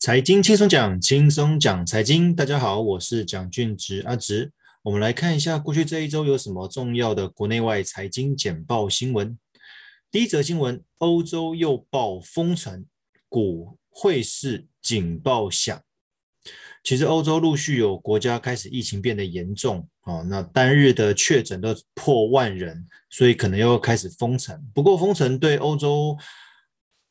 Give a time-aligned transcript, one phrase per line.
[0.00, 2.34] 财经轻松讲，轻松讲财经。
[2.34, 4.50] 大家好，我是蒋俊植阿植。
[4.82, 9.38] 我们来看一下过去这一周有什么重要的国内外财经简报新闻。
[10.10, 12.86] 第一则新闻：欧洲又爆封城，
[13.28, 15.78] 股汇市警报响。
[16.82, 24.58] 其实欧洲陆续有国家开始疫情变得严重哦，那单日的确诊都破万人，所以可能又开始封城。
[24.72, 26.16] 不过封城对欧洲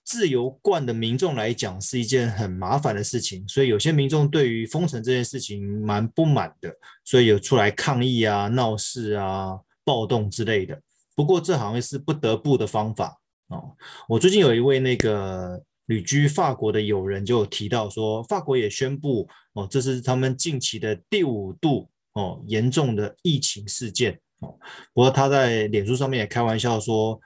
[0.09, 10.81] 自由惯的民众来讲是一件很麻烦的事情，所以有些民众对于封城这件事情蛮不满的，所以有出来抗议啊、闹事啊、暴动之类的。
[11.15, 13.75] 不过这好像是不得不的方法哦。
[14.07, 24.57] 我最近有一位那个旅居法国的友人就提到说，法国也宣布哦，这是他们近期的第五度哦严重的疫情事件哦。
[24.91, 27.21] 不过他在脸书上面也开玩笑说，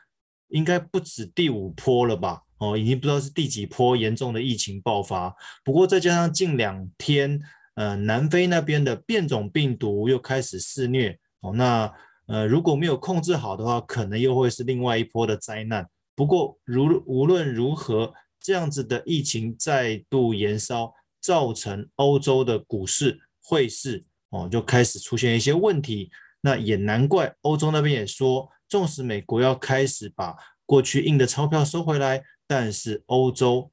[0.50, 2.42] 应该不止第五波了吧。
[2.64, 5.36] 哦，已经不知道是第几波严重的疫情爆发。
[5.66, 7.42] 不过再加上近两天，
[7.76, 11.20] 呃，南非那边的变种病毒又开始肆虐。
[11.42, 11.92] 哦，那
[12.28, 15.86] 呃，如果没有控制好的话，可能又会是另外一波的灾难。
[16.16, 26.10] 不过如无论如何，这样子的疫情再度延烧，造成欧洲的股市、汇市哦，就开始出现一些问题。
[26.40, 32.24] 那也难怪欧洲那边也说，纵使美国要开始把过去印的钞票收回来。
[32.56, 33.72] 但是欧洲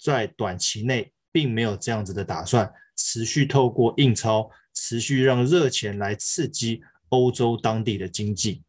[0.00, 8.62] 在短期内并没有这样子的打算，持续透过印钞，持续让热钱来刺激欧洲当地的经济。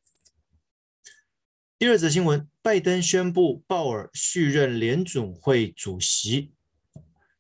[1.78, 6.52] 第二则新闻，拜登宣布鲍尔续任联准会主席，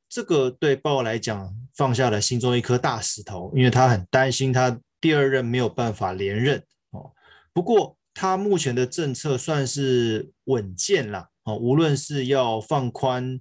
[0.08, 7.12] 这个对鲍尔来讲放下了心中一颗大石头，因为他很担心他第二任没有办法连任哦。
[7.52, 11.31] 不过他目前的政策算是稳健了。
[11.44, 13.40] 哦，无论是要放宽，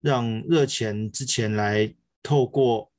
[0.00, 2.92] 让热钱之前来透过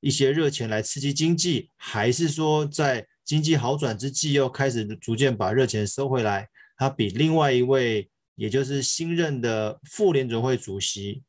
[0.00, 11.22] 一些热钱来刺激经济，还是说在经济好转之际又开始逐渐把热钱收回来，他比另外一位，也就是新任的副联准会主席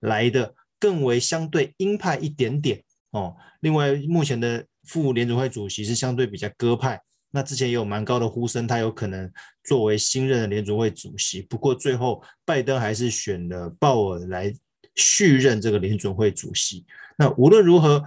[0.00, 3.34] 来的更为相对鹰派一点点哦。
[3.60, 7.00] 另外，目前的副联准会主席是相对比较鸽派。
[7.34, 9.28] 那之前也有蛮高的呼声，他有可能
[9.64, 11.42] 作为新任的联准会主席。
[11.42, 14.54] 不过最后拜登还是选了鲍尔来
[14.94, 16.84] 续任这个联准会主席。
[17.16, 18.04] 那无论如何，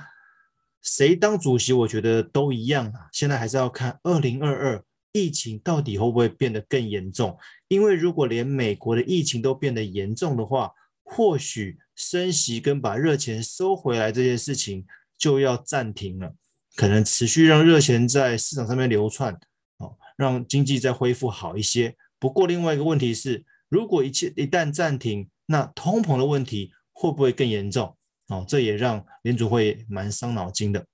[0.83, 3.09] 谁当主席，我觉得都一样啊。
[3.11, 7.35] 现在还是要看二零二二疫情到底会不会变得更严重。
[7.67, 10.71] 因为如果连美国的疫情都变得严重的话，
[11.03, 14.85] 或许升息跟把热钱收回来这件事情
[15.17, 16.35] 就要暂停了。
[16.75, 19.33] 可能持续让热钱在市场上面流窜，
[19.77, 21.95] 哦，让经济再恢复好一些。
[22.19, 27.95] 不过另外一个问题是，如果一切一旦暂停，那通膨的问题会不会更严重？
[28.27, 30.85] 哦，这也让联准会蛮伤脑筋的。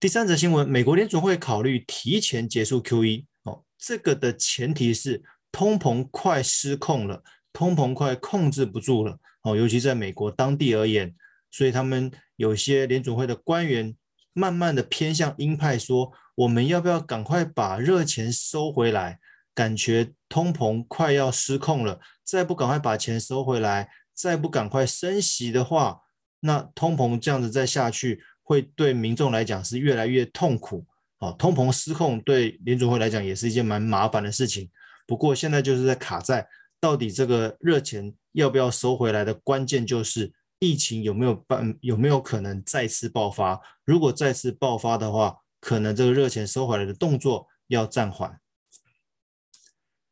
[0.00, 11.14] 第三则新闻，美国联储会考虑提前结束 QE，哦，这个的前提是通膨快失控了，通膨快控制不住了，哦，尤其在美国当地而言，
[11.50, 13.94] 所以他们有些联准会的官员。
[14.34, 19.20] 慢慢的偏向鹰派，说我们要不要赶快把热钱收回来？
[19.54, 26.00] 感觉通膨快要失控了，再不赶快把钱收回来，再不赶快升息的话，
[26.40, 30.84] 那通膨这样子再下去，会对民众来讲是越来越痛苦。
[31.20, 34.68] 哦，通膨失控对联储会来讲也是一件蛮麻烦的事情。
[35.06, 36.44] 不过现在就是在卡在
[36.80, 40.32] 到底这个热钱要不要收回来的关键就是。
[40.64, 43.60] 疫情有没有办，有没有可能再次爆发？
[43.84, 48.40] 如果再次爆发的话，可能这个热钱收回来的动作要暂缓。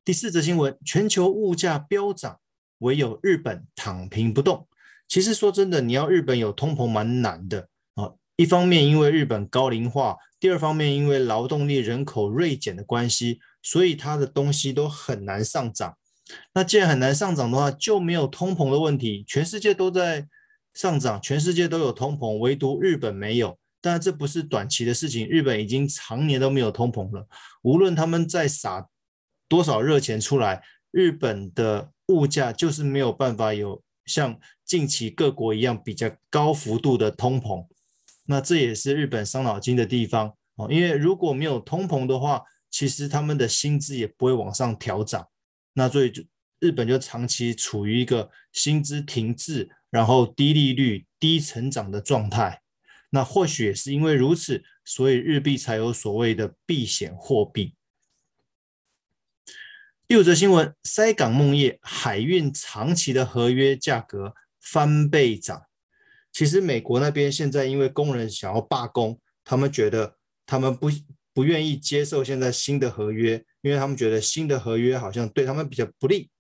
[0.04, 2.38] 第四则新闻：全球物价飙涨，
[2.78, 4.68] 唯有日本躺平不动。
[5.08, 8.12] 其实说真的，你要日本有通膨蛮难的啊。
[8.36, 15.96] 一方面因为日本高龄化，第二方面因为劳动力人口锐减的关系，所以它的东西都很难上涨。
[16.54, 19.24] 那既然很难上涨的话，就没有通膨的问题。
[19.26, 20.28] 全世界都在。
[20.74, 23.58] 上涨，全世界都有通膨，唯独日本没有。
[23.80, 27.26] 但这不是短期的事情，日本已经常年都没有通膨了。
[27.62, 28.88] 无论他们再撒
[29.48, 37.66] 多少热钱出来，日本的物价就是没有办法有像近期各国一样比较高幅度的通膨。
[38.26, 45.26] 那这也是日本伤脑筋的地方哦，因为如果没有通膨的话，其实他们的薪资也不会往上调涨。
[45.72, 46.22] 那所以就
[46.60, 49.68] 日本就长期处于一个薪资停滞。
[49.92, 52.62] 然后低利率、低成长的状态，
[53.10, 57.74] 那或许也是因为如此，所以日币才有所谓的避险货币。
[60.06, 65.66] 第五则新闻：塞港梦业海运长期的合约价格翻倍涨。
[66.32, 70.16] 其实美国那边现在因为工人想要罢工，他们觉得
[70.46, 70.90] 他们不
[71.34, 76.30] 不愿意接受现在新的合约，因为他们觉得新的合约好像对他们比较不利。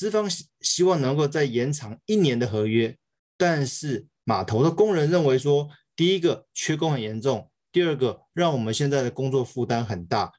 [0.00, 0.26] 资方
[0.62, 2.96] 希望能够再延长一年的合约，
[3.36, 10.32] 但是码头的工人认为说，第一个缺工很严重，第二个让我们现在的工作负担很大，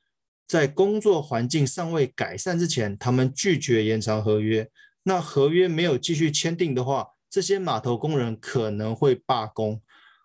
[0.48, 4.68] 在工作环境尚未改善之前，他们拒绝延长合约。
[5.04, 9.80] 那合约没有继续签订的话，这些码头工人可能会罢工。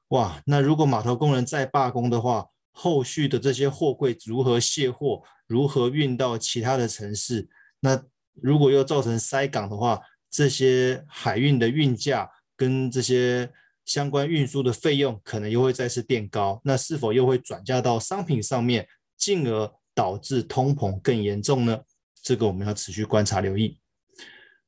[0.09, 7.51] 哇，那如果码头工人再罢工的话，后续的这些货柜如何卸货，如何运到其他的城市？
[7.81, 8.03] 那
[8.43, 10.01] 如果又造成塞港的话，
[10.31, 13.51] 这些海运的运价跟这些
[13.87, 18.87] 相关运输的费用可能又会再次垫高，那是否又会转嫁到商品上面，
[19.17, 21.81] 进而导致通膨更严重呢？
[22.23, 23.79] 这个我们要持续观察留意。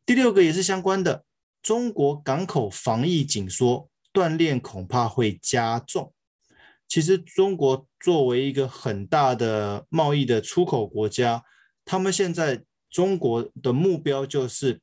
[0.06, 1.24] 第六个也是相关的，
[1.60, 6.14] 中国港口防疫紧缩，锻炼恐怕会加重。
[6.86, 11.44] 其实中国作为一个很大的贸易的出口国家，
[11.84, 12.64] 他们现在。
[12.98, 14.80] 中国的目标就是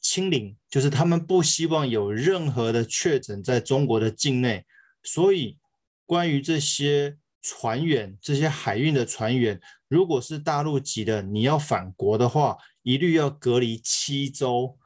[0.00, 4.64] 清零，就是他们不希望有任何的确诊在中国的境内。
[5.02, 5.58] 所以，
[6.04, 14.78] 关于这些船员、这些海运的船员，如果是大陆籍的，你要返国的话，一律要隔离七周。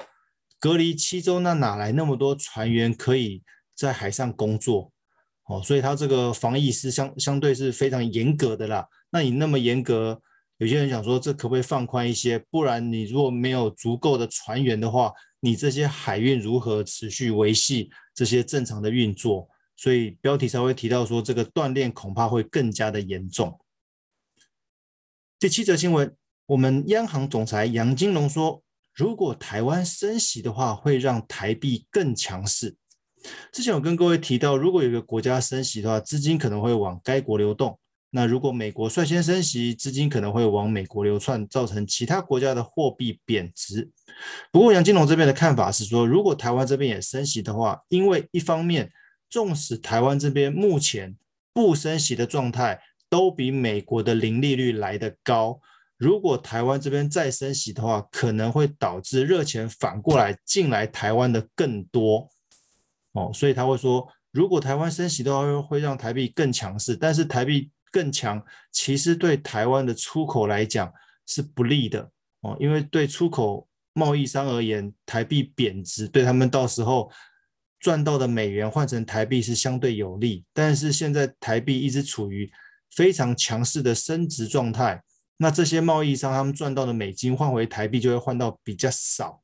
[0.59, 3.43] 隔离七周，那哪来那么多船员可以
[3.75, 4.91] 在海上工作？
[5.45, 8.89] 哦，所以他这个防疫是相相对是非常严格的啦。
[9.11, 10.23] 那你那么严格？
[10.61, 12.39] 有些人想说，这可不可以放宽一些？
[12.51, 15.11] 不然你如果没有足够的船员的话，
[15.41, 19.49] 你这些海运如何持续维系这些正常的运作？
[19.75, 23.59] 所以标题才会提到说，这个断链恐怕会更加的严重。
[25.39, 26.15] 第七则新闻，
[26.45, 28.63] 我们央行总裁杨金龙说，
[28.95, 32.77] 如果台湾升息的话，会让台币更强势。
[33.51, 37.81] 之前我跟各位提到，如果有一个国家升息的话，资金可能会往该国流动。
[38.13, 43.89] 那如果美国率先升息，资金可能会往美国流窜，造成其他国家的货币贬值。
[44.51, 48.91] 不过杨金龙这边的看法是说，如果台湾这边也升息的话，因为一方面，
[49.29, 51.17] 纵使台湾这边目前
[51.55, 55.61] 不升息的状态都比美国的零利率来得高，
[55.97, 62.29] 如果台湾这边再升息的话，可能会导致热钱反过来进来台湾的更多。
[63.13, 67.71] 哦，所以他会说，如果台湾升息的话，会让台币更强势，但是台币。
[67.91, 70.93] 更强，其实对台湾的出口来讲
[71.27, 72.11] 是不利的
[72.41, 77.11] 哦，因为对出口贸易商而言，台币贬值对他们到时候
[77.79, 80.45] 赚到的美元换成台币是相对有利。
[80.53, 82.51] 但是现在台币一直处于
[82.91, 85.03] 非常强势的升值状态，
[85.37, 89.43] 那这些贸易商他们赚到的美金换回台币就会换到比较少，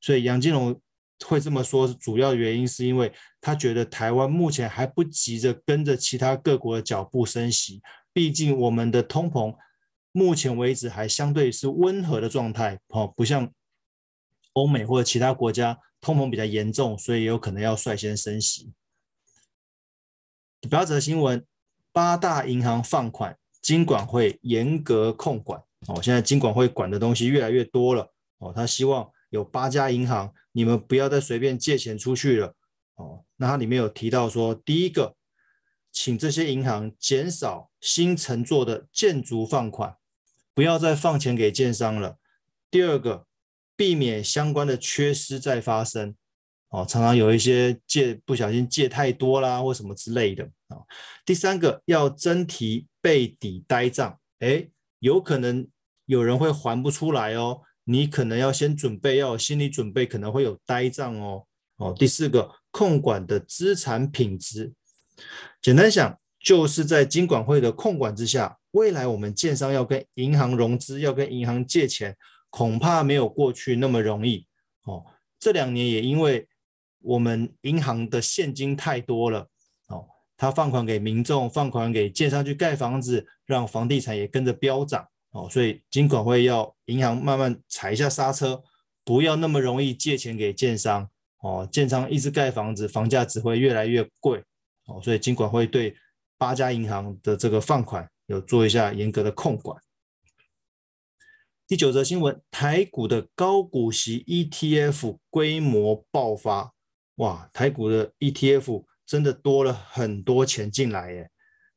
[0.00, 0.80] 所以杨金龙。
[1.24, 9.54] 会这么说，主要原因是因为他觉得台湾目前还不急着跟着其他各国的脚步升息，毕竟我们的通膨
[10.12, 13.52] 目前为止还相对是温和的状态，哦，不像
[14.54, 18.72] 欧美或者其他国家通膨比较严重，所以有可能要率先升息。
[20.60, 21.44] 第八则新闻：
[21.92, 25.60] 八大银行放款，金管会严格控管。
[25.88, 28.12] 哦，现在金管会管的东西越来越多了。
[28.38, 29.10] 哦，他希望。
[29.32, 32.54] 有八家银行，你们不要再随便借钱出去了
[32.96, 33.24] 哦。
[33.36, 35.16] 那它里面有提到说，第一个，
[35.90, 39.96] 请这些银行减少新承做的建筑放款，
[40.54, 42.18] 不要再放钱给建商了。
[42.70, 43.26] 第二个，
[43.76, 46.14] 避免相关的缺失再发生
[46.70, 46.86] 哦。
[46.88, 50.78] 常常有一些借不小心借太多啦，或什么之类的啊。
[51.24, 54.70] 第三个，要征提备抵呆账，诶，
[55.00, 55.68] 有可能
[56.06, 57.60] 有人会还不出来哦。
[57.84, 61.44] 你可能要先准备，要有心理准备，可能会有呆账哦。
[61.76, 64.72] 哦，第四个，控管的资产品质，
[65.60, 72.16] 简单想，就是在金管会的控管之下，未来我们建商要跟银行融资，要跟银行借钱，
[72.50, 74.46] 恐怕没有过去那么容易。
[74.84, 75.04] 哦，
[75.38, 76.48] 这两年也因为
[77.00, 79.46] 我们银行的现金太多了，
[79.88, 85.06] 哦，他放款给民众，放款给建商去盖房子，让房地产也跟着飙涨。
[85.32, 88.62] 哦，所以金管会要银行慢慢踩一下刹车，
[89.04, 91.08] 不要那么容易借钱给建商。
[91.42, 94.42] 哦，建商一直盖房子，房价只会越来越贵。
[94.86, 95.94] 哦，所以尽管会对
[96.38, 99.80] 八家银行的这个放款有做一下严格的控管。
[101.66, 106.72] 第九则新闻，台股的高股息 ETF 规模爆发，
[107.16, 111.30] 哇，台股的 ETF 真的多了很多钱进来耶。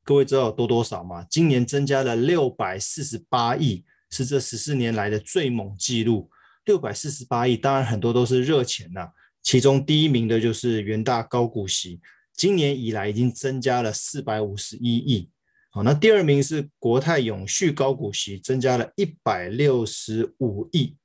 [0.03, 1.25] 各位知道有多多少吗？
[1.29, 6.29] 今年增加了六百四十八亿，是这十四年来的最猛纪录。
[6.65, 9.09] 六百四十八亿，当然很多都是热钱呐、
[9.45, 12.01] 其中第一名的就是元大高股息，
[12.33, 15.29] 今年以来已经增加了四百五十一亿。
[15.69, 20.97] 好，那第二名是国泰永续高股息，增加了一百六十五亿。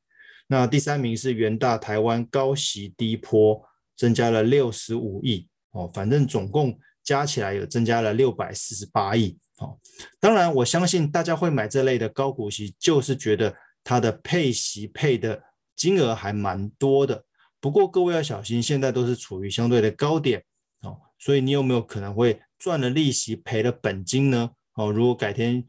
[0.46, 3.62] 那第三名是元大台湾高息低波，
[3.94, 5.46] 增加了六十五亿。
[5.72, 9.36] 哦，反正总共加起来有增加了六百四十八亿。
[9.58, 9.78] 哦，
[10.18, 13.54] 当然我相信大家会买这类的高股息，就是觉得
[13.84, 15.42] 它的配息配的
[15.76, 17.26] 金额还蛮多的。
[17.60, 20.42] 不过各位要小心，现在都是处于相对的高点。
[20.80, 24.50] 哦，所以你有没有可能会赚了利息赔了本金呢？
[24.74, 25.66] 哦，如果改天，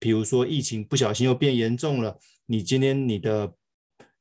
[0.00, 3.54] 比如说疫情不小心又变严重了，你今天你的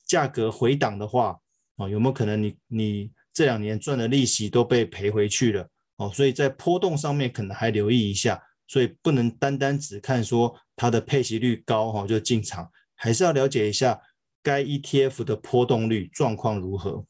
[0.05, 1.39] 价格回档的话，
[1.77, 5.67] 哦，有没有可能你你这两年赚的利息都被赔回去了？
[5.95, 13.99] 哦，所以在波动上面可能还留意一下，所以不能单单只看说它的配息率高哈就进场，还是要了解一下
[14.41, 17.05] 该 ETF 的波动率状况如何。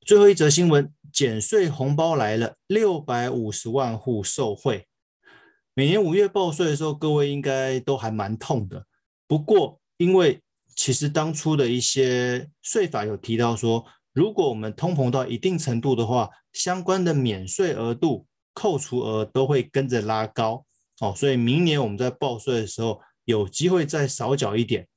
[0.00, 4.86] 最后一则新闻，减税红包来了，六百五十万户受惠。
[5.74, 8.86] 每年五月报税的时候，各位应该都还蛮痛的。
[9.26, 10.40] 不过，因为
[10.74, 20.64] 其实当初的一些税法有提到说，如果我们通膨到一定程度的话，相关的免税额度、扣除额都会跟着拉高。
[21.00, 24.88] 哦，所以明年我们在报税的时候，有机会再少缴一点。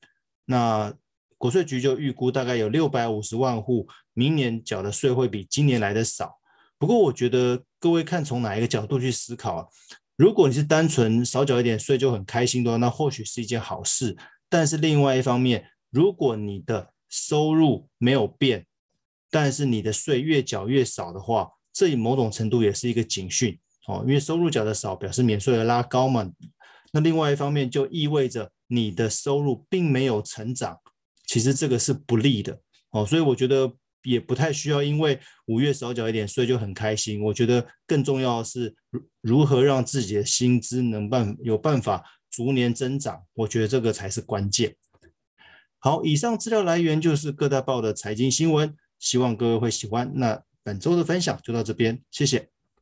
[0.46, 0.94] 那
[1.38, 6.40] 国税局就预估大概有六百五十万户，明年缴的税会比今年来的少。
[6.78, 9.70] 不过，我觉得各位看从哪一个角度去思考？
[10.18, 14.16] 如果你是单纯少缴一点税就很开心的话，那或许是一件好事。
[14.50, 18.66] 但是另外一方面，如果你的收入没有变，
[19.30, 23.58] 但是你的税越缴越少的话，这某种程度也是一个警讯
[23.88, 24.04] 哦。
[24.06, 26.30] 因为收入缴的少，表示免税额拉高嘛。
[26.92, 30.80] 那另外一方面就意味着你的收入并没有成长，
[31.28, 32.60] 其实这个是不利的
[32.90, 33.06] 哦。
[33.06, 33.72] 所以我觉得。
[34.04, 37.22] 也不太需要，因为五月少缴一点税就很开心。
[37.22, 44.76] 我觉得更重要的是如如何让自己的薪资能办有办法逐年增长，我觉得这个才是关键。
[45.78, 50.12] 好，以上资料来源就是各大报的财经新闻，希望各位会喜欢。
[50.16, 52.50] 那本周的分享就到这边，谢谢。